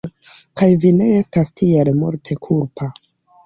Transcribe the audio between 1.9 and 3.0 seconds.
multe kulpa.